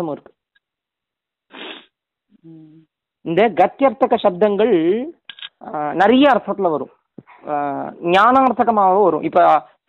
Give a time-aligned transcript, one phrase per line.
[0.00, 0.32] அர்த்தமும் இருக்கு.
[3.24, 4.74] இந்த கத்தியர்த்தக சப்தங்கள்
[6.02, 6.92] நிறைய அர்த்தத்துல வரும்.
[8.14, 9.24] ஞானார்த்தகமாகவும் வரும்.
[9.28, 9.40] இப்ப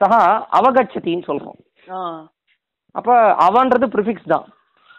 [0.02, 0.20] சகா
[0.58, 1.60] அவகச்சத்தின்னு சொல்றோம்.
[2.96, 3.12] அப்ப
[3.46, 4.48] அவன்றது ப்ரிஃபிக்ஸ் தான்.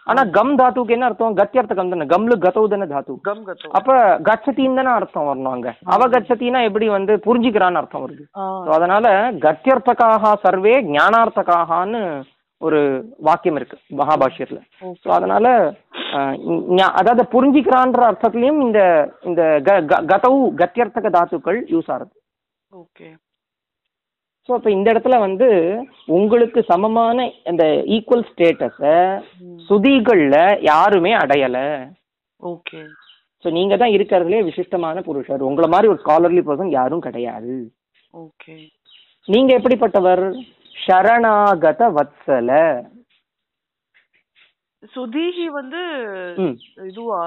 [0.07, 1.35] ஆனா கம் தாத்துக்கு என்ன அர்த்தம்?
[1.39, 2.05] கத்தியர்த்தகம் தானே.
[2.13, 3.13] கம்லு கதவு தானே தாத்து.
[3.27, 3.43] கம்
[3.77, 3.97] அப்ப
[4.29, 5.69] கச்சத்தின்னு தானே அர்த்தம் வரணும் அங்க.
[5.95, 8.23] அவகச்சத்தின்னா எப்படி வந்து புரிஞ்சுக்கிறான்னு அர்த்தம் வருது.
[8.77, 9.05] அதனால
[9.45, 12.01] கத்தியர்த்தகாக சர்வே ஞானார்த்தகான்னு
[12.67, 12.79] ஒரு
[13.27, 14.59] வாக்கியம் இருக்கு மகாபாஷ்யத்துல.
[15.03, 15.45] ஸோ அதனால
[16.99, 18.79] அதாவது புரிஞ்சுக்கிறான்ற அர்த்தத்திலையும் இந்த
[19.29, 19.41] இந்த
[20.13, 22.13] கதவு கத்தியர்த்தக தாத்துக்கள் யூஸ் ஆகுது.
[22.71, 23.07] ஓகே.
[24.49, 25.47] ஸோ இப்போ இந்த இடத்துல வந்து
[26.17, 27.65] உங்களுக்கு சமமான இந்த
[27.97, 28.95] ஈக்குவல் ஸ்டேட்டஸை
[29.67, 30.37] சுதிகள்ல
[30.71, 31.57] யாருமே அடையல.
[32.39, 32.81] ஓகே.
[33.43, 35.47] ஸோ நீங்க தான் இருக்கிறதுலே விசிஷ்டமான புருஷர்.
[35.49, 37.55] உங்களை மாதிரி ஒரு ஸ்காலர்லி பர்சன் யாரும் கிடையாது.
[38.13, 38.55] ஓகே.
[39.27, 40.23] நீங்க எப்படிப்பட்டவர்?
[40.75, 42.51] சரணாகத வத்சல
[44.93, 45.81] சுதீஹி வந்து
[46.87, 47.19] இதுவா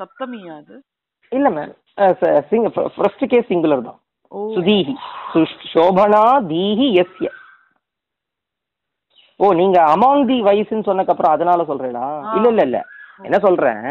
[0.00, 0.76] சப்தமியா அது?
[1.32, 1.72] இல்ல மேம்
[2.96, 3.98] ஃபர்ஸ்ட் கேஸ் சிங்குலர் தான்.
[4.52, 4.94] சுதீஹி
[5.72, 7.28] சோபனா தீஹி எஸ்ய
[9.40, 12.34] ஓ நீங்க அமாங் தி வயசுன்னு சொன்னக்கப்புறம் அதனால சொல்றீங்களா ஆ.
[12.36, 12.78] இல்ல இல்ல இல்ல.
[13.20, 13.82] என்ன சொல்றேன்?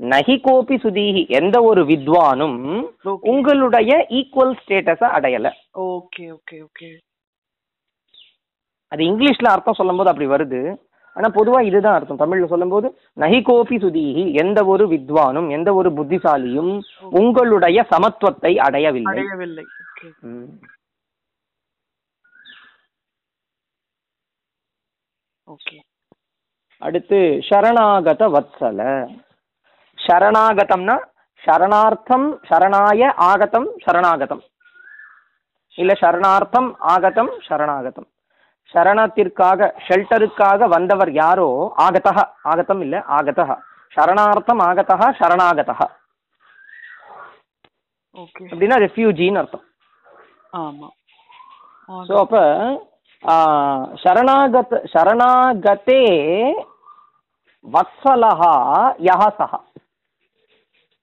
[0.00, 2.56] நகி கோபி சுதீஹி எந்த ஒரு வித்வானும்
[3.30, 5.48] உங்களுடைய ஈக்குவல் ஸ்டேட்டஸை அடையல.
[5.88, 6.88] Okay okay okay.
[8.92, 10.60] அது இங்கிலீஷ்ல அர்த்தம் சொல்லும்போது அப்படி வருது.
[11.16, 12.20] ஆனா பொதுவா இதுதான் அர்த்தம்.
[12.22, 12.86] தமிழ்ல சொல்லும்போது
[13.22, 16.72] நகி கோபி சுதீஹி எந்த ஒரு வித்வானும் எந்த ஒரு புத்திசாலியும்
[17.20, 19.24] உங்களுடைய சமத்துவத்தை அடையவில்லை.
[25.46, 25.76] ஓகே
[26.82, 28.80] அடுத்து சரணாகத வத்சல.
[29.98, 30.96] சரணாகதம்னா
[31.42, 34.42] சரணார்த்தம் சரணாய ஆகதம் சரணாகதம்.
[35.78, 38.08] இல்ல சரணார்த்தம் ஆகதம் சரணாகதம்.
[38.74, 41.48] சரணத்திற்காக ஷெல்டருக்காக வந்தவர் யாரோ
[41.84, 42.18] ஆகதः
[42.52, 43.50] ஆகதம் இல்ல ஆகதः
[43.92, 45.80] சரணார்த்தம் ஆகதः சரணாகதः
[48.16, 49.64] அப்படின்னா ரெஃப்யூஜின்னு அர்த்தம்.
[50.60, 50.88] ஆமா.
[52.08, 52.42] ஸோ அப்போ
[54.02, 54.58] சரணாகத
[54.92, 56.02] சரணாகதே
[57.64, 58.54] வத்சலஹா
[59.08, 59.52] யஹ சஹ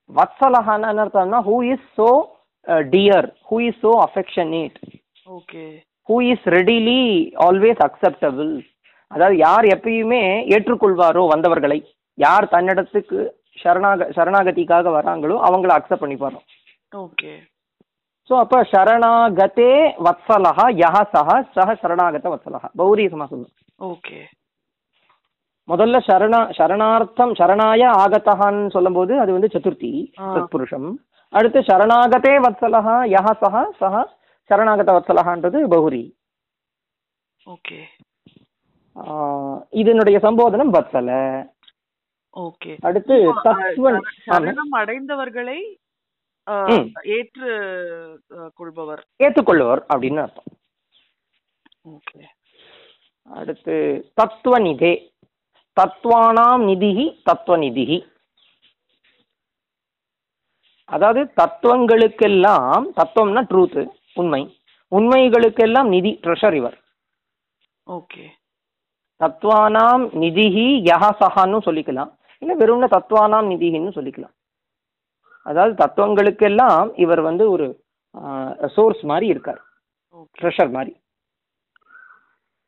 [0.10, 2.10] வத்சலஹான்னு அர்த்தம்னா who is so
[2.94, 4.78] dear who is so affectionate
[5.38, 5.64] okay
[6.10, 7.02] who is readily
[7.46, 8.52] always acceptable
[9.12, 10.22] அதாவது யார் எப்பயுமே
[10.54, 11.80] ஏற்றுக்கொள்வாரோ வந்தவர்களை.
[12.18, 13.20] யார் தன்னிடத்துக்கு
[13.58, 16.40] சரணாக சரணாகதிக்காக வராங்களோ அவங்கள அக்செப்ட் பண்ணிப்பாரோ.
[17.00, 17.34] ஓகே
[18.30, 19.72] ஸோ அப்போ சரணாகதே
[20.06, 22.68] வத்சலஹா யஹ சஹ சஹ சரணாகத வத்சலஹா.
[22.80, 23.44] பௌரி சமாசம்
[23.80, 24.20] ஓகே
[25.68, 30.26] முதல்ல சரணா சரணார்த்தம் சரணாய ஆகத்தஹான்னு சொல்லும்போது அது வந்து சதுர்த்தி ஆ.
[30.36, 30.88] தத்புருஷம்
[31.34, 33.94] அடுத்து சரணாகதே வத்சலஹா யஹ சஹ சஹ
[34.50, 36.04] சரணாகத வத்சலஹான்றது பௌரி
[37.46, 37.80] ஓகே
[39.74, 41.12] இதனுடைய சம்போதனம் வத்சல.
[42.36, 42.72] ஓகே.
[42.82, 44.12] அடுத்து தத்துவன் ஆமா.
[44.28, 45.58] சரணம் அடைந்தவர்களை.
[47.16, 47.50] ஏற்று
[48.54, 49.02] கொள்பவர்.
[49.24, 50.50] ஏற்றுக்கொள்ளுவர் அப்படின்னு அர்த்தம்.
[51.90, 52.22] ஓகே.
[53.30, 53.76] அடுத்து
[54.22, 54.94] தத்துவநிதே.
[55.78, 58.00] தத்வானாம் நிதிஹி தத்துவநிதிஹி
[60.90, 63.84] அதாவது தத்துவங்களுக்கெல்லாம் தத்துவம்னா ட்ரூத்து
[64.22, 64.42] உண்மை.
[64.92, 66.78] உண்மைகளுக்கெல்லாம் நிதி ட்ரெஷர் இவர்
[67.88, 68.24] ஓகே
[69.22, 72.12] தத்வானாம் நிதிஹி யஹ சஹான்னு சொல்லிக்கலாம்.
[72.42, 74.34] இல்லை வெறும்னா தத்வானாம் நிதிஹின்னு சொல்லிக்கலாம்.
[75.46, 77.66] அதாவது தத்துவங்களுக்கெல்லாம் இவர் வந்து ஒரு
[78.76, 79.62] சோர்ஸ் மாதிரி இருக்கார்.
[80.40, 80.94] ட்ரெஷர் மாதிரி.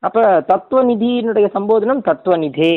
[0.04, 0.20] அப்ப
[0.50, 2.74] தத்துவ நிதியினுடைய சம்போதனம் தத்துவ நிதே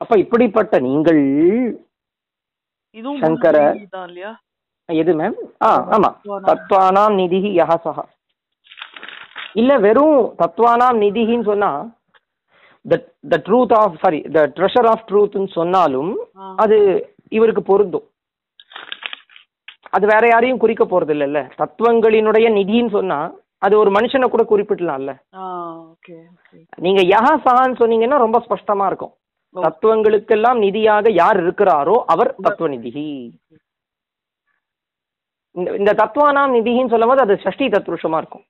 [0.00, 1.20] அப்ப இப்படிப்பட்ட நீங்கள்
[2.96, 3.56] இதுவும் சங்கர.
[4.08, 4.32] இல்லையா
[4.88, 6.10] எது மேம் ஆ ஆமா.
[6.48, 7.98] தத்வானாம் நிதிஹி யஹ சஹ
[9.60, 11.70] இல்ல வெறும் தத்வானாம் நிதிஹின்னு சொன்னா
[12.84, 12.94] the
[13.30, 16.12] the truth of sorry the treasure of ட்ரூத்னு சொன்னாலும்.
[16.62, 16.78] அது
[17.32, 18.06] இவருக்கு பொருந்தும்
[19.92, 23.18] அது வேற யாரையும் குறிக்க போறது இல்லைல்ல தத்துவங்களினுடைய நிதின்னு சொன்னா
[23.62, 25.12] அது ஒரு மனுஷனை கூட குறிப்பிடலாம்ல
[26.78, 29.12] நீங்க யஹ சஹான்னு சொன்னீங்கன்னா ரொம்ப ஸ்பஷ்டமா இருக்கும்.
[29.54, 33.06] தத்துவங்களுக்கெல்லாம் நிதியாக யார் இருக்கிறாரோ அவர் தத்துவ நிதிஹி
[35.80, 38.44] இந்த தத்துவானாம் நிதின்னு சொல்லும்போது அது ஷஷ்டி தத்ருஷமா இருக்கும்.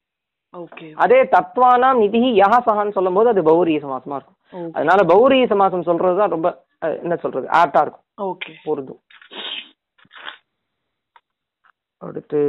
[1.05, 4.39] அதே தத்வானாம் நிதிஹி யஹ சஹான்னு சொல்லும்போது அது பௌரிய சமாசமா இருக்கும்.
[4.77, 6.49] அதனால பௌரிய சமாசம் சொல்றது தான் ரொம்ப
[7.03, 8.05] என்ன சொல்றது ஆப்டா இருக்கும்.
[8.29, 8.53] ஓகே.
[8.67, 9.01] பொருந்தும்.
[12.01, 12.41] அடுத்து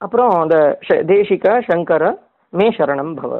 [0.00, 0.56] அப்புறம் அந்த
[1.12, 2.02] தேசிக சங்கர
[2.52, 3.32] மே சரணம் பவ.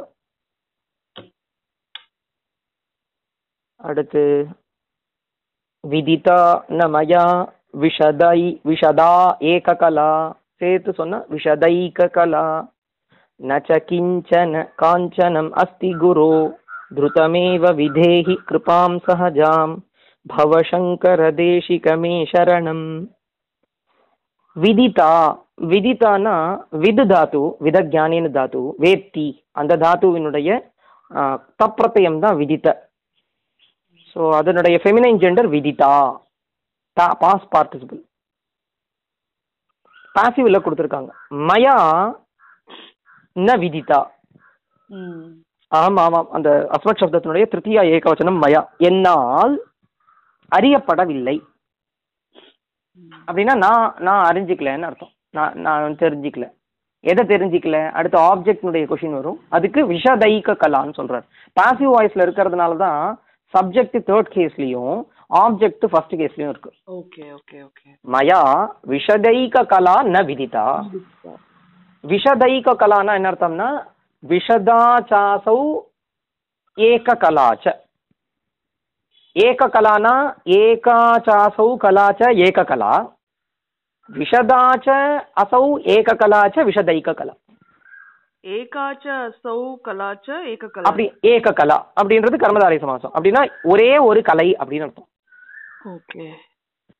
[3.87, 4.23] அடுத்து
[5.83, 6.41] விதிதா
[6.79, 7.25] நமயா
[7.81, 8.39] விஷதை
[8.69, 9.13] விஷதா
[9.51, 10.11] ஏக கலா
[10.59, 12.47] சேர்த்து சொன்னா விஷதைக கலா
[13.39, 16.31] நச்ச கிஞ்சன காஞ்சனம் அஸ்தி குரு.
[16.95, 19.75] திருதமேவ விதேஹி கிருபாம் சஹஜாம்.
[20.25, 22.87] பவசங்கர தேசிகமே சரணம்.
[24.55, 25.13] விதிதா
[25.71, 26.35] விதிதானா
[26.83, 29.27] விது தாத்து வித விதஜானின்னு தாத்து வேத்தி.
[29.59, 30.49] அந்த தாத்துவினுடைய
[31.59, 32.67] தப்பிரத்தயம் தான் விதித்த.
[34.11, 35.93] ஸோ அதனுடைய ஃபெமினைன் ஜெண்டர் விதிதா
[36.97, 38.01] தா பாஸ் பார்ட்டிசிபிள்
[40.15, 41.11] பாசிவ்ல கொடுத்துருக்காங்க.
[41.49, 41.75] மயா
[43.35, 43.99] ந விதிதா
[45.71, 49.55] ஆமாம் ஆமாம் அந்த அஸ்மத் சப்தத்தினுடைய திருத்தியா ஏகவச்சனம் மயா என்னால்
[50.51, 51.35] அறியப்படவில்லை.
[53.27, 55.13] அப்படின்னா நான் நான் அறிஞ்சிக்கலன்னு அர்த்தம்.
[55.37, 56.45] நான் நான் தெரிஞ்சிக்கல.
[57.03, 57.77] எதை தெரிஞ்சிக்கல?
[57.97, 59.37] அடுத்த ஆப்ஜெக்ட்னுடைய கொஷின் வரும்.
[59.55, 61.25] அதுக்கு விஷதைக்க கலான்னு சொல்றாரு.
[61.57, 63.03] பாசிவ் வாய்ஸ்ல இருக்கிறதுனால தான்
[63.53, 64.95] சப்ஜெக்ட் தேர்ட் கேஸ்லயும்
[65.41, 68.41] ஆப்ஜெக்ட் ஃபர்ஸ்ட் கேஸ்லயும் இருக்கு ஓகே ஓகே ஓகே மயா
[68.93, 70.65] விஷதைக கலா ந விதிதா
[72.03, 73.69] விஷதைக கலானா என்ன அர்த்தம்னா
[74.23, 75.59] விஷதாச்சாசௌ
[76.77, 77.65] ஏக கலாச்ச
[79.35, 80.13] ஏககலானா
[80.55, 82.93] ஏகாச்சாசௌ கலாச்ச ஏககலா
[84.09, 84.87] விஷதாச்ச
[85.43, 87.48] அசௌ ஏககலாச்ச விஷதைககலா ஏகாச்ச சௌ
[89.85, 91.05] கலாச்ச ஏக கலா அப்படி
[91.99, 93.13] அப்படின்றது கர்மதாரை சமாசம்.
[93.15, 93.41] அப்படின்னா
[93.71, 95.09] ஒரே ஒரு கலை அப்படின்னு அர்த்தம்.
[95.95, 96.25] ஓகே.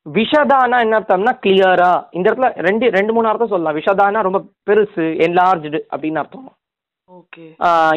[0.06, 3.78] விஷதானா என்ன அர்த்தம்னா கிளியரா இந்த இடத்துல ரெண்டு ரெண்டு மூணு அர்த்தம் சொல்லலாம்.
[3.78, 6.46] விஷதானா ரொம்ப பெருசு என்லார்ஜ்டு அப்படின்னு அர்த்தம்.
[7.18, 7.46] ஓகே.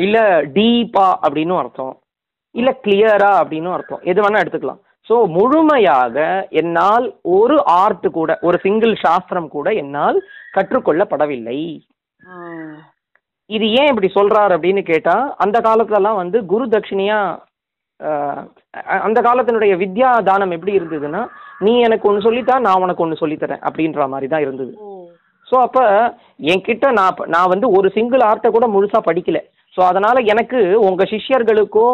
[0.06, 0.18] இல்ல
[0.57, 1.94] டீப்பா அப்படின்னு அர்த்தம்.
[2.56, 4.04] இல்ல கிளியரா அப்படின்னு அர்த்தம்.
[4.12, 4.81] எது வேணா எடுத்துக்கலாம்.
[5.10, 6.18] ஸோ முழுமையாக
[6.62, 7.06] என்னால்
[7.38, 10.19] ஒரு ஆர்ட் கூட ஒரு சிங்கிள் சாஸ்திரம் கூட என்னால்
[10.57, 11.60] கற்றுக்கொள்ளப்படவில்லை.
[13.50, 17.18] இது ஏன் இப்படி சொல்றாரு அப்படின்னு கேட்டா அந்த காலத்துலலாம் வந்து குரு தட்சிணியா
[18.00, 18.44] ஆஹ்
[18.84, 21.22] அ- அந்த காலத்தினுடைய வித்யா தானம் எப்படி இருந்ததுன்னா
[21.62, 24.72] நீ எனக்கு ஒன்று சொல்லித்தா நான் உனக்கு ஒன்று சொல்லித்தரேன் அப்படின்ற மாதிரி தான் இருந்தது.
[25.48, 25.84] ஸோ அப்போ
[26.45, 29.40] என்கிட்ட நான் நான் வந்து ஒரு சிங்கிள் ஆர்ட்டை கூட முழுசாக படிக்கல.
[29.75, 31.88] ஸோ அதனால எனக்கு உங்கள் சிஷ்யர்களுக்கோ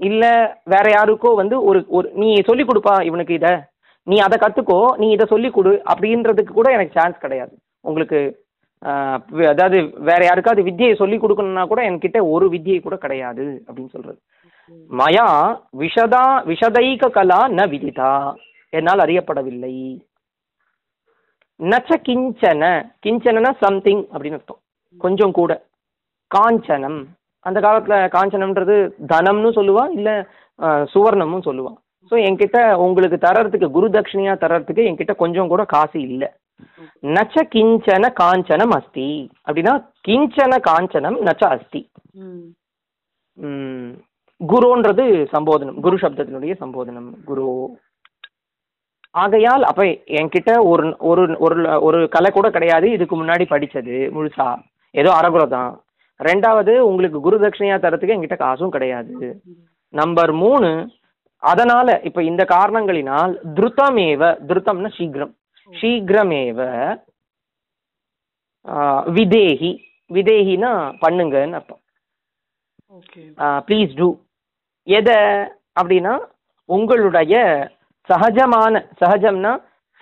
[0.00, 0.32] இல்லை
[0.66, 3.52] வேற யாருக்கோ வந்து ஒரு ஒரு நீ சொல்லிக் கொடுப்பா இவனுக்கு இதை.
[4.06, 7.54] நீ அதை கற்றுக்கோ நீ இதை சொல்லிக் கொடு அப்படின்றதுக்கு கூட எனக்கு சான்ஸ் கிடையாது.
[7.84, 8.18] உங்களுக்கு
[9.50, 9.78] அதாவது
[10.08, 14.18] வேற யாருக்காவது வித்தியை சொல்லிக் கொடுக்கணும்னா கூட என்கிட்ட ஒரு வித்தியை கூட கிடையாது அப்படின்னு சொல்றது.
[14.90, 15.28] மயா
[15.82, 18.12] விஷதா விஷதைக கலா ந விதிதா.
[18.72, 19.74] என்னால் அறியப்படவில்லை.
[21.60, 22.64] நச்ச கிஞ்சன
[23.04, 24.60] கிஞ்சனா சம்திங் அப்படின்னு அர்த்தம்.
[25.04, 25.52] கொஞ்சம் கூட.
[26.30, 27.00] காஞ்சனம்.
[27.46, 28.76] அந்த காலத்துல காஞ்சனம்ன்றது
[29.12, 30.10] தனம்னு சொல்லுவா இல்ல
[30.94, 31.72] சுவர்ணமும் சொல்லுவா.
[32.10, 36.28] ஸோ என்கிட்ட உங்களுக்கு தரத்துக்கு குரு தட்சிணியா தரத்துக்கு என்கிட்ட கொஞ்சம் கூட காசு இல்லை.
[37.16, 39.08] நச்ச கிஞ்சன காஞ்சனம் அஸ்தி.
[39.46, 39.74] அப்படின்னா
[40.08, 41.82] கிஞ்சன காஞ்சனம் நச்ச அஸ்தி.
[44.40, 45.04] குருன்றது
[45.34, 47.46] சம்போதனம் குரு சப்தத்தினுடைய சம்போதனம் குரு.
[49.22, 49.84] ஆகையால் அப்ப
[50.18, 51.56] என்கிட்ட ஒரு ஒரு ஒரு
[51.86, 54.48] ஒரு கலை கூட கிடையாது இதுக்கு முன்னாடி படிச்சது முழுசா.
[55.00, 55.72] ஏதோ அறகுறை தான்.
[56.20, 59.14] ரெண்டாவது உங்களுக்கு குரு தட்சிணையா தரத்துக்கு என்கிட்ட காசும் கிடையாது.
[59.94, 60.70] நம்பர் மூணு
[61.42, 65.32] அதனால இப்ப இந்த காரணங்களினால் திருத்தமேவ திருத்தம்னா சீக்கிரம்.
[65.72, 66.60] சீக்கிரமேவ
[69.16, 69.72] விதேகி
[70.10, 70.70] விதேகினா
[71.02, 71.82] பண்ணுங்கன்னு அர்த்தம்
[73.68, 74.08] ப்ளீஸ் டூ
[74.86, 75.18] எதை
[75.80, 76.14] அப்படின்னா
[76.68, 77.34] உங்களுடைய
[78.08, 79.52] சகஜமான சகஜம்னா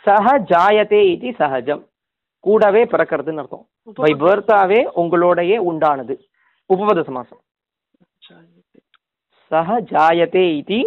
[0.04, 1.82] சஹஜாயத்தே இது சகஜம்
[2.44, 3.64] கூடவே பிறக்கிறதுன்னு அர்த்தம்
[3.98, 6.14] பை பர்த்தாவே உங்களோடையே உண்டானது
[6.70, 7.40] உபபத சமாசம்
[9.50, 10.78] சஹஜாயத்தே இது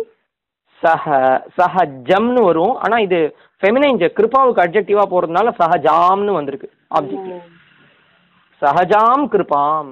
[0.83, 1.05] சஹ
[1.57, 2.73] சஹஜம்னு வரும்.
[2.85, 3.19] ஆனா இது
[3.61, 7.31] ஃபெமினைன் கிருபாவுக்கு அட்ஜெக்டிவா போறதுனால சஹஜாம்னு வந்திருக்கு ஆப்ஜெக்ட்
[8.61, 9.91] சஹஜாம் கிருபாம்.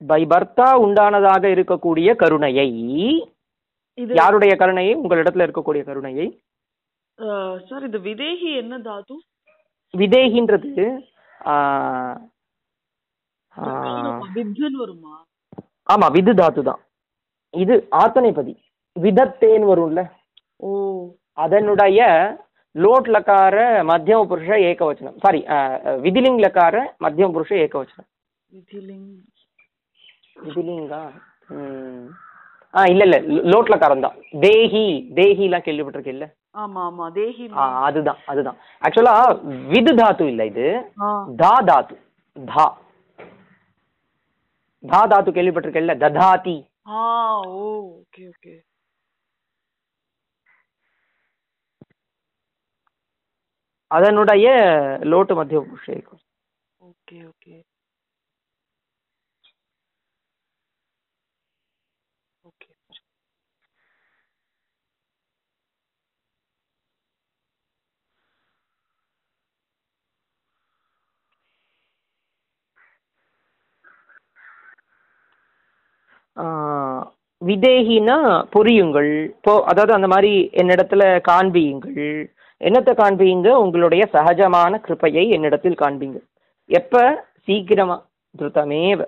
[0.00, 2.68] பை பர்த்தா உண்டானதாக இருக்கக்கூடிய கருணையை
[3.98, 4.92] இது யாருடைய கருணையை?
[5.02, 6.26] உங்களிடத்துல இருக்கக்கூடிய கருணையை.
[7.68, 9.14] சார் இது விதேகி என்ன தாது?
[9.94, 10.84] விதேகின்றது
[14.82, 15.14] வருமா?
[15.92, 16.80] ஆமா விது தாத்து தான்.
[17.54, 18.52] இது ஆத்தனைபதி.
[18.96, 20.00] விதத்தேன்னு வரும்ல.
[21.44, 22.00] அதனுடைய
[22.74, 23.56] லோட் லக்கார
[23.90, 25.16] மத்தியம புருஷ ஏகவச்சனம்.
[25.24, 25.40] சாரி
[26.04, 28.08] விதிலிங் லக்கார மத்தியம புருஷ ஏகவச்சனம்.
[28.50, 29.08] விதிலிங்.
[30.44, 31.02] விதிலிங்கா.
[32.74, 33.16] ஆ இல்ல இல்ல
[33.52, 34.16] லோட் லக்காரம் தான்.
[34.44, 34.84] தேஹி
[35.18, 36.26] தேஹிலாம் கேள்விப்பட்டிருக்கேல்ல?
[36.62, 37.44] ஆமா ஆமா தேஹி.
[37.86, 38.58] அதுதான் அதுதான்.
[38.82, 39.14] ஆக்சுவலா
[39.72, 40.66] விது தாத்து இல்ல இது.
[41.42, 41.96] தா தாத்து.
[42.36, 42.66] தா.
[44.84, 45.96] தா தாத்து கேள்விப்பட்டிருக்கேல்ல?
[46.04, 46.56] ததாதி.
[46.90, 47.00] ஆ
[47.54, 47.64] ஓ
[47.96, 48.54] ஓகே ஓகே.
[53.90, 54.46] அதனுடைய
[55.10, 56.22] லோட்டு மத்திய புருஷ ஏகம்
[77.42, 78.16] விதேகினா
[78.50, 79.12] புரியுங்கள்.
[79.42, 82.10] போ அதாவது அந்த மாதிரி என்னிடத்துல காண்பியுங்கள்
[82.60, 86.18] என்னத்தை காண்பியுங்க உங்களுடைய சகஜமான கிருபையை என்னிடத்தில் காண்பிங்க
[86.70, 86.96] எப்ப?
[87.44, 87.96] சீக்கிரமா.
[88.34, 89.00] திருத்தமேவ.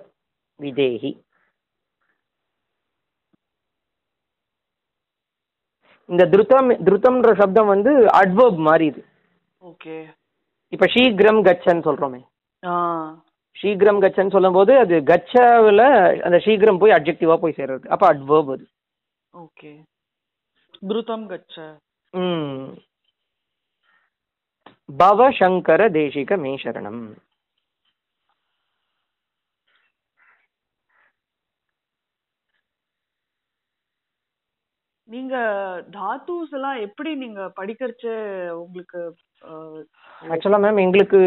[0.59, 1.11] விதேகி.
[6.09, 9.01] இந்த திருத்தம் திருத்தம்ன்ற சப்தம் வந்து அட்வர்ப் மாதிரி இது.
[9.61, 9.95] ஓகே.
[10.73, 12.21] இப்ப சீக்கிரம் கச்சன்னு சொல்றோமே.
[12.63, 12.73] ஆ.
[13.55, 15.85] சீக்கிரம் கச்சன்னு சொல்லும்போது அது கச்சாவில்
[16.21, 17.87] அந்த சீக்கிரம் போய் அப்ஜெக்டிவா போய் சேர்றது.
[17.87, 18.65] அப்ப அட்வர்ப் அது.
[19.33, 19.71] ஓகே.
[20.81, 21.55] துருதம் கச்ச.
[22.13, 22.73] ம்.
[24.99, 27.01] பவ சங்கர தேசிக மே சரணம்
[35.13, 35.35] நீங்க
[35.95, 38.05] தாத்துஸ் எல்லாம் எப்படி நீங்க படிக்கிறச்ச
[38.63, 39.01] உங்களுக்கு
[40.23, 41.19] ஆக்சுவலா மேம் எங்களுக்கு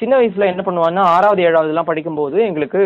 [0.00, 2.82] சின்ன வயசுல என்ன பண்ணுவான்னா ஆறாவது ஏழாவதுலாம் படிக்கும்போது எங்களுக்கு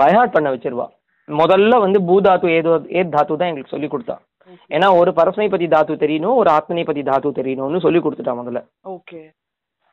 [0.00, 0.86] பயாட் பண்ண வச்சிருவா.
[1.28, 4.16] முதல்ல வந்து பூதாத்து ஏதோ ஏத் தாத்து தான் எங்களுக்கு சொல்லி கொடுத்தா.
[4.74, 8.60] ஏன்னா ஒரு பரஸ்மைபதி தாத்து தெரியணும் ஒரு ஆத்மனைபதி தாத்து தெரியணும்னு சொல்லி கொடுத்துட்டா முதல்ல.
[8.96, 9.20] ஓகே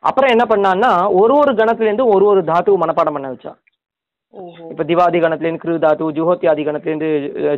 [0.04, 3.54] அப்புறம் என்ன பண்ணான்னா ஒரு ஒரு கணத்துலேருந்து ஒரு ஒரு தாத்து மனப்பாடம் பண்ண வச்சா.
[4.72, 7.10] இப்போ திவாதி கணத்துலேருந்து கிரு தாத்து ஜுஹோத்தியாதி கணத்துலேருந்து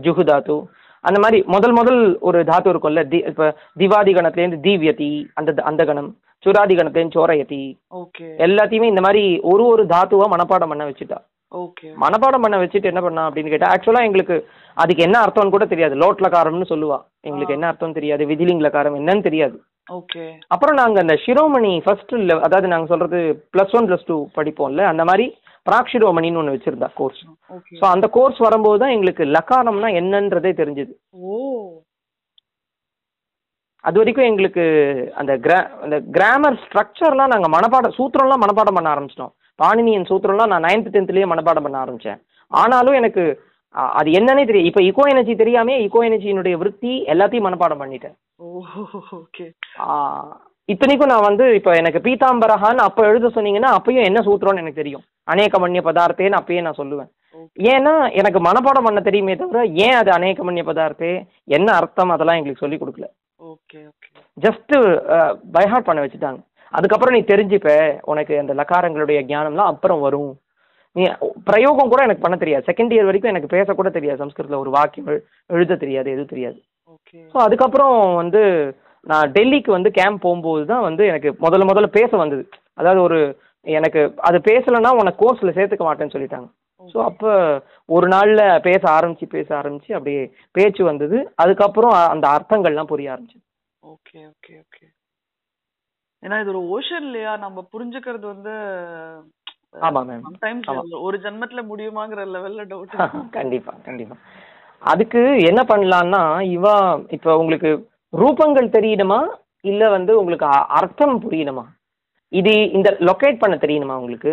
[0.06, 0.56] ஜுஹு தாத்து
[1.04, 6.16] அந்த மாதிரி முதல் முதல் ஒரு தாத்து இருக்கும்ல தி இப்போ திவாதி கணத்துலேருந்து தீவ்யதி அந்த அந்த கணம்
[6.44, 7.78] சுராதி கணத்துலேருந்து சோரயதி.
[7.92, 8.28] ஓகே.
[8.46, 11.18] எல்லாத்தையுமே இந்த மாதிரி ஒரு ஒரு தாத்துவா மனப்பாடம் பண்ண வச்சுட்டா.
[11.52, 11.88] ஓகே.
[12.04, 15.96] மனப்பாடம் பண்ண வச்சுட்டு என்ன பண்ணா அப்படின்னு கேட்டா ஆக்சுவலா எங்களுக்கு அதுக்கு என்ன அர்த்தம்னு கூட தெரியாது.
[15.96, 16.98] லோட்லகாரம்னு சொல்லுவா.
[17.22, 18.26] எங்களுக்கு என்ன அர்த்தம் தெரியாது?
[18.26, 19.58] விதிலிங்கலகாரம் என்னன்னு தெரியாது.
[19.90, 20.24] ஓகே.
[20.48, 25.26] அப்புறம் நாங்க அந்த சிரோமணி ஃபர்ஸ்ட் அதாவது நாங்க சொல்றது ப்ளஸ் ஒன் ப்ளஸ் டூ படிப்போம்ல அந்த மாதிரி
[25.66, 27.22] பிராக்ஷிரோமணின்னு ஒன்று வச்சிருந்தா கோர்ஸ்
[27.80, 30.94] ஸோ அந்த கோர்ஸ் வரும்போது தான் எங்களுக்கு லக்காரம்னா என்னன்றதே தெரிஞ்சுது.
[31.26, 31.36] ஓ.
[33.84, 34.64] அது வரைக்கும் எங்களுக்கு
[35.20, 39.34] அந்த கிரா அந்த கிராமர் ஸ்ட்ரக்சர்லாம் நாங்கள் மனப்பாடம் சூத்திரம்லாம் மனப்பாடம் பண்ண ஆரம்பிச்சிட்டோம்.
[39.60, 42.20] பாணினியன் சூத்திரம்லாம் நான் நைன்த் டென்த்லேயே மனப்பாடம் பண்ண ஆரம்பித்தேன்
[42.52, 43.24] ஆனாலும் எனக்கு
[43.96, 48.16] அது என்னன்னே தெரியும் இப்போ இக்கோ எனர்ஜி தெரியாமே இக்கோ எனர்ஜியினுடைய விருத்தி எல்லாத்தையும் மனப்பாடம் பண்ணிட்டேன்.
[49.20, 49.46] ஓகே
[50.70, 55.06] இத்தனைக்கும் நான் வந்து இப்போ எனக்கு பீதாம்பரஹான்னு அப்போ எழுத சொன்னீங்கன்னா அப்பயும் என்ன சூத்திரம்னு எனக்கு தெரியும்.
[55.32, 57.10] அநேகமன்ய பதார்த்தேன்னு அப்பயே நான் சொல்லுவேன்.
[57.60, 61.28] ஏன்னா எனக்கு மனப்பாடம் பண்ண தெரியுமே தவிர ஏன் அது அநேகமன்ய பதார்த்தே?
[61.44, 62.10] என்ன அர்த்தம்?
[62.10, 63.06] அதெல்லாம் எங்களுக்கு சொல்லி கொடுக்கல.
[64.42, 64.98] ஜஸ்ட்
[65.52, 66.40] பைஹார்ட் பண்ண வச்சுட்டாங்க.
[66.70, 70.38] அதுக்கப்புறம் நீ தெரிஞ்சுப்ப உனக்கு அந்த லக்காரங்களுடைய ஞானம்லாம் அப்புறம் வரும்.
[70.92, 71.12] நீ
[71.44, 72.64] பிரயோகம் கூட எனக்கு பண்ண தெரியாது.
[72.68, 74.18] செகண்ட் இயர் வரைக்கும் எனக்கு பேசக்கூட தெரியாது.
[74.18, 76.62] சம்ஸ்கிருதத்தில் ஒரு வாக்கியம் எழு- எழுத தெரியாது எதுவும் தெரியாது.
[77.16, 82.50] ஸோ அதுக்கப்புறம் வந்து நான் டெல்லிக்கு வந்து கேம்ப் போகும்போது தான் வந்து எனக்கு முதல்ல முதல்ல பேச வந்தது.
[82.74, 86.48] அதாவது ஒரு எனக்கு அது பேசலைன்னா உனக்கு கோர்ஸில் சேர்த்துக்க மாட்டேன்னு சொல்லிட்டாங்க.
[86.82, 87.32] ஸோ அப்போ
[87.90, 90.22] ஒரு நாளில் பேச ஆரம்பிச்சு பேச ஆரம்பிச்சு அப்படியே
[90.56, 91.18] பேச்சு வந்தது.
[91.44, 93.40] அதுக்கப்புறம் அந்த அர்த்தங்கள்லாம் புரிய ஆரம்பிச்சு
[93.84, 94.86] ஓகே ஓகே ஓகே
[96.24, 97.32] ஏன்னா இது ஒரு ஓஷன் இல்லையா?
[97.44, 98.54] நம்ம புரிஞ்சுக்கிறது வந்து
[99.82, 100.82] ஆமாம் மேம் சம்டைம்ஸ் ஆமா.
[101.06, 102.92] ஒரு ஜென்மத்துல முடியுமாங்கிற லெவல்ல டவுட்
[103.38, 104.16] கண்டிப்பா கண்டிப்பா.
[104.82, 106.22] அதுக்கு என்ன பண்ணலான்னா
[106.56, 106.76] இவா
[107.18, 107.72] இப்போ உங்களுக்கு
[108.14, 109.20] ரூபங்கள் தெரியணுமா?
[109.64, 111.66] இல்ல வந்து உங்களுக்கு அர்த்தம் புரியணுமா?
[112.32, 114.32] இது இந்த லொகேட் பண்ண தெரியணுமா உங்களுக்கு?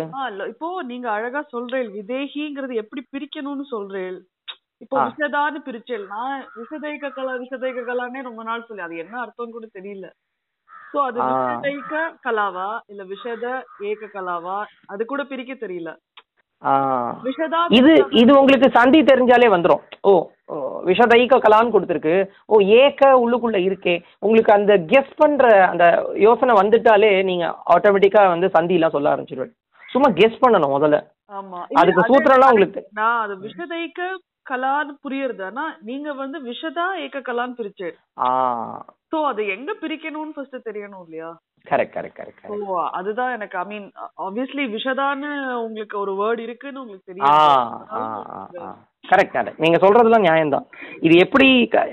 [0.51, 4.17] இப்போ நீங்க அழகா சொல்றேன் விதேகிங்கிறது எப்படி பிரிக்கணும்னு சொல்றேன்
[4.81, 5.05] இப்போ ஆ.
[5.07, 10.07] விஷதான்னு பிரிச்சேன் நான் விஷதைக கலா விஷதைக கலானே ரொம்ப நாள் சொல்லி அது என்ன அர்த்தம்னு கூட தெரியல.
[10.91, 11.19] சோ அது.
[11.29, 13.43] விஷதைக கலாவா இல்ல விஷத
[13.85, 15.89] ஏக கலாவா அது கூட பிரிக்க தெரியல.
[17.71, 19.81] இது இது உங்களுக்கு சந்தி தெரிஞ்சாலே வந்துரும்.
[20.03, 20.13] ஓ
[20.49, 22.13] ஓ, விஷதைக கலான்னு கொடுத்துருக்கு.
[22.47, 23.93] ஓ ஏக்க உள்ளுக்குள்ள இருக்கே.
[24.21, 25.85] உங்களுக்கு அந்த கெஸ் பண்ற அந்த
[26.19, 29.53] யோசனை வந்துட்டாலே நீங்க ஆட்டோமேட்டிக்கா வந்து சந்தி எல்லாம் சொல்ல ஆரம்பிச்சிடுவேன்
[29.89, 30.97] சும்மா கெஸ் பண்ணணும் முதல்ல.
[31.31, 31.59] ஆமா.
[31.77, 34.01] அதுக்கு இல்ல, சூத்திரம்லாம் உங்களுக்கு நான் அது விஷதைக்க
[34.45, 38.29] கலான்னு புரியுறது ஆனா நீங்க வந்து விஷதா ஏக கலான்னு பிரிச்சேன் ஆ.
[39.11, 41.29] சோ அது எங்க பிரிக்கணும்னு ஃபர்ஸ்ட் தெரியணும் இல்லையா?
[41.65, 43.87] கரெக்ட் கரெக்ட் கரெக்ட் ஓ அதுதான் எனக்கு ஐ மீன்
[44.25, 45.31] ஆப்வியஸ்லி விஷதான்னு
[45.65, 50.65] உங்களுக்கு ஒரு வேர்ட் இருக்குன்னு உங்களுக்கு தெரியும் கரெக்ட் கரெக்ட் நீங்க சொல்றதெல்லாம் நியாயம்தான்.
[51.05, 51.47] இது எப்படி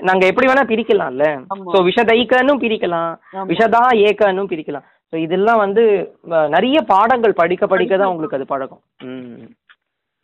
[0.09, 1.27] நாங்க எப்படி வேணா பிரிக்கலாம்ல.
[1.53, 1.71] ஆமா.
[1.73, 3.13] ஸோ விஷதைக்கனும் பிரிக்கலாம்.
[3.51, 4.87] விஷதா ஏக்கனும் பிரிக்கலாம்.
[5.13, 5.83] ஸோ இதெல்லாம் வந்து
[6.55, 8.83] நிறைய பாடங்கள் படிக்க படிக்க தான் உங்களுக்கு அது பழகும்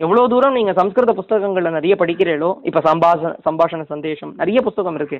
[0.03, 5.17] ம் எவ்வளவு தூரம் நீங்க சம்ஸ்கிருத புஸ்தகங்கள்ல நிறைய படிக்கிறீங்களோ இப்ப சம்பாஷ சம்பாஷண சந்தேஷம் நிறைய புஸ்தகம் இருக்கு.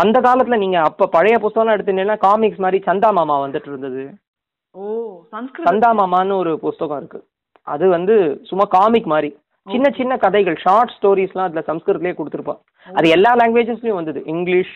[0.00, 4.02] அந்த காலத்துல நீங்க அப்ப பழைய புஸ்தகம் எடுத்தீங்கன்னா காமிக்ஸ் மாதிரி சந்தா மாமா வந்துட்டு இருந்தது.
[4.74, 4.82] ஓ
[5.68, 7.20] சந்தா மாமான்னு ஒரு புஸ்தகம் இருக்கு.
[7.66, 8.16] அது வந்து
[8.50, 9.30] சும்மா காமிக் மாதிரி.
[9.66, 12.56] சின்ன சின்ன கதைகள் ஷார்ட் ஸ்டோரிஸ்லாம் அதுல சம்ஸ்கிருத்லயே கொடுத்துருப்பா
[12.86, 14.20] அது எல்லா லாங்குவேஜஸ்லயும் வந்தது.
[14.34, 14.74] இங்கிலீஷ்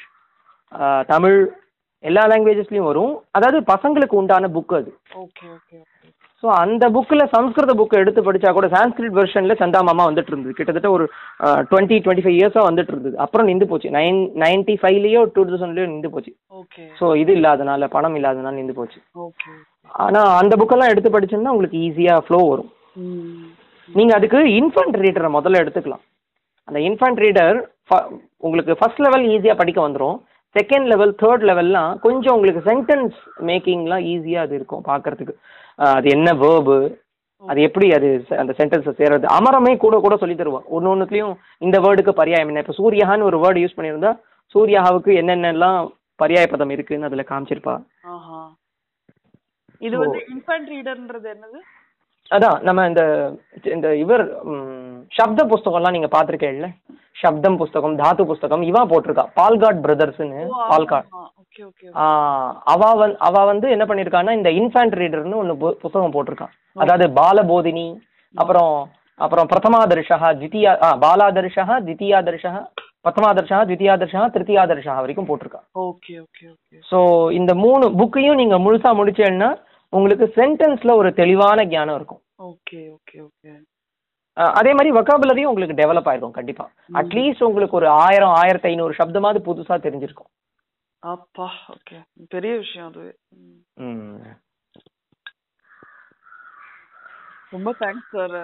[1.12, 1.38] தமிழ்
[2.04, 3.14] எல்லா லாங்குவேஜஸ்லயும் வரும்.
[3.36, 4.90] அதாவது பசங்களுக்கு உண்டான புக் அது.
[5.22, 5.95] Okay okay okay.
[6.46, 10.88] ஸோ அந்த புக்கில் சம்ஸ்கிருத புக்கை எடுத்து படிச்சா கூட சான்ஸ்கிரிட் வெர்ஷனில் சந்தா மாமா வந்துட்டு இருந்தது கிட்டத்தட்ட
[10.96, 11.04] ஒரு
[11.70, 13.88] டுவெண்ட்டி டுவெண்ட்டி ஃபைவ் இயர்ஸாக வந்துட்டு இருந்தது அப்புறம் நின்று போச்சு.
[13.96, 16.32] நைன் நைன்ட்டி ஃபைவ்லேயோ டூ தௌசண்ட்லேயோ நின்று போச்சு.
[16.60, 16.84] ஓகே.
[17.00, 19.00] ஸோ இது இல்லாதனால பணம் இல்லாதனால நின்று போச்சு.
[19.26, 19.50] ஓகே.
[20.04, 22.70] ஆனால் அந்த புக்கெல்லாம் எடுத்து படிச்சோம்னா உங்களுக்கு ஈஸியாக ஃப்ளோ வரும்.
[23.88, 26.04] நீங்கள் அதுக்கு இன்ஃபண்ட் ரீடரை முதல்ல எடுத்துக்கலாம்.
[26.68, 27.60] அந்த இன்ஃபண்ட் ரீடர்
[28.46, 30.16] உங்களுக்கு ஃபர்ஸ்ட் லெவல் ஈஸியாக படிக்க வந்துடும்
[30.54, 33.16] செகண்ட் லெவல் தேர்ட் லெவல்லாம் கொஞ்சம் உங்களுக்கு சென்டென்ஸ்
[33.48, 35.34] மேக்கிங்லாம் ஈஸியாக அது இருக்கும் பார்க்கறதுக்கு
[35.78, 36.76] அது என்ன வேர்பு
[37.42, 38.08] அது எப்படி அது
[38.42, 39.26] அந்த சென்டென்ஸை சேர்றது?
[39.38, 42.62] அமரமே கூட கூட சொல்லி தருவோம் ஒன்று ஒன்றுத்துலையும் இந்த வேர்டுக்கு பரியாயம் என்ன?
[42.64, 44.12] இப்போ சூர்யான்னு ஒரு வேர்டு யூஸ் பண்ணியிருந்தா
[44.54, 45.80] சூர்யாவுக்கு என்னென்னலாம்
[46.22, 47.74] பரியாய பதம் இருக்குன்னு அதில் காமிச்சிருப்பா.
[49.86, 51.58] இது வந்து இன்ஃபன்ட் ரீடர்ன்றது என்னது?
[52.30, 53.02] அதான் நம்ம இந்த
[53.76, 54.24] இந்த இவர்
[55.18, 56.70] சப்த புஸ்தகம்லாம் நீங்க பார்த்துருக்கீங்கல்ல
[57.22, 59.24] சப்தம் புஸ்தகம் தாத்து புஸ்தகம் இவா போட்டிருக்கா.
[59.38, 60.40] பால்காட் பிரதர்ஸ்னு
[60.70, 61.08] பால்காட்.
[62.74, 66.54] அவ வந் அவ வந்து என்ன பண்ணிருக்கான்னா இந்த இன்ஃபேண்ட் ரீடர்னு ஒன்று புத்தகம் போட்டிருக்கான்.
[66.82, 67.86] அதாவது பாலபோதினி
[68.34, 68.74] அப்புறம்
[69.24, 70.72] அப்புறம் பிரதமாதர்ஷா ஜித்தியா
[71.04, 72.52] பாலாதர்ஷா தித்தியாதர்ஷா
[73.04, 76.98] பிரதமாதர்ஷா தித்தியாதர்ஷா திருத்தியாதர்ஷா வரைக்கும் போட்டிருக்கா ஓகே ஓகே ஓகே ஸோ
[77.38, 79.50] இந்த மூணு புக்கையும் நீங்க முழுசா முடிச்சேன்னா
[79.92, 82.22] உங்களுக்கு சென்டென்ஸ்ல ஒரு தெளிவான ஞானம் இருக்கும்.
[82.50, 83.52] ஓகே ஓகே ஓகே
[84.58, 86.64] அதே மாதிரி வொக்காபுலரியும் உங்களுக்கு டெவலப் ஆயிருக்கும் கண்டிப்பா.
[87.00, 90.30] அட்லீஸ்ட் உங்களுக்கு ஒரு ஆயிரம் ஆயிரத்தி ஐநூறு சப்தமாவது புதுசா தெரிஞ்சிருக்கும்.
[91.06, 91.98] அப்பா ஓகே
[92.28, 93.12] பெரிய விஷயம் அதுவே.
[97.50, 98.38] ரொம்ப தேங்க்ஸ் சார்